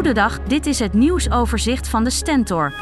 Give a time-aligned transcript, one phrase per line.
[0.00, 2.74] Goedendag, dit is het nieuwsoverzicht van de Stentor.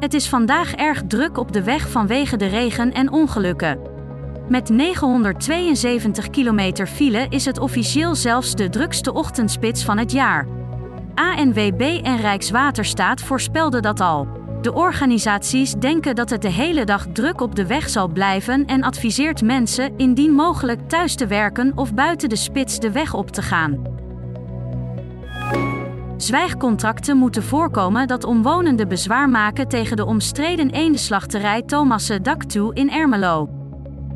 [0.00, 3.78] Het is vandaag erg druk op de weg vanwege de regen en ongelukken.
[4.48, 10.46] Met 972 kilometer file is het officieel zelfs de drukste ochtendspits van het jaar.
[11.14, 14.28] ANWB en Rijkswaterstaat voorspelden dat al.
[14.60, 18.82] De organisaties denken dat het de hele dag druk op de weg zal blijven en
[18.82, 23.42] adviseert mensen indien mogelijk thuis te werken of buiten de spits de weg op te
[23.42, 23.93] gaan.
[26.24, 33.48] Zwijgcontracten moeten voorkomen dat omwonenden bezwaar maken tegen de omstreden eendenslachterij Thomasse Daktu in Ermelo.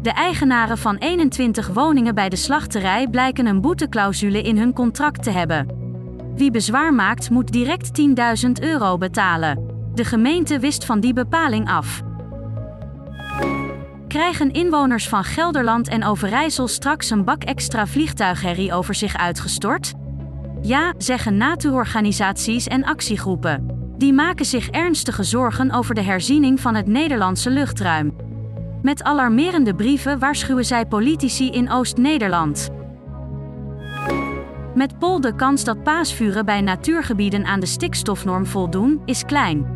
[0.03, 5.31] De eigenaren van 21 woningen bij de slachterij blijken een boeteclausule in hun contract te
[5.31, 5.67] hebben.
[6.35, 8.01] Wie bezwaar maakt moet direct
[8.47, 9.67] 10.000 euro betalen.
[9.95, 12.03] De gemeente wist van die bepaling af.
[14.09, 19.95] Krijgen inwoners van Gelderland en Overijssel straks een bak extra vliegtuigherrie over zich uitgestort?
[20.63, 23.67] Ja, zeggen natuurorganisaties en actiegroepen.
[23.97, 28.17] Die maken zich ernstige zorgen over de herziening van het Nederlandse luchtruim.
[28.83, 32.71] Met alarmerende brieven waarschuwen zij politici in Oost-Nederland.
[34.75, 39.67] Met Pol de kans dat paasvuren bij natuurgebieden aan de stikstofnorm voldoen, is klein.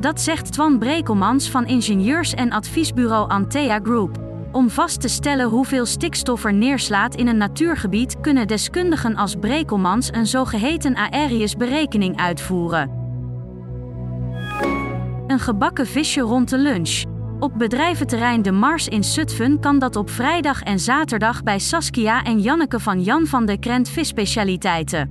[0.00, 4.29] Dat zegt Twan Brekelmans van ingenieurs- en adviesbureau Antea Group.
[4.52, 10.12] Om vast te stellen hoeveel stikstof er neerslaat in een natuurgebied, kunnen deskundigen als Brekelmans
[10.12, 12.90] een zogeheten Aerius-berekening uitvoeren.
[15.26, 17.02] Een gebakken visje rond de lunch.
[17.38, 22.40] Op bedrijventerrein De Mars in Zutphen kan dat op vrijdag en zaterdag bij Saskia en
[22.40, 25.10] Janneke van Jan van de Krent Visspecialiteiten.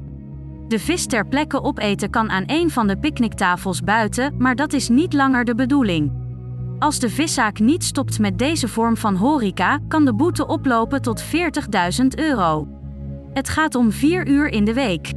[0.67, 4.89] De vis ter plekke opeten kan aan een van de picknicktafels buiten, maar dat is
[4.89, 6.28] niet langer de bedoeling.
[6.79, 11.23] Als de viszaak niet stopt met deze vorm van horeca, kan de boete oplopen tot
[11.23, 12.67] 40.000 euro.
[13.33, 15.11] Het gaat om 4 uur in de week.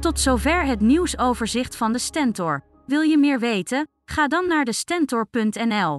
[0.00, 2.62] Tot zover het nieuwsoverzicht van de Stentor.
[2.86, 3.88] Wil je meer weten?
[4.04, 5.98] Ga dan naar de stentor.nl.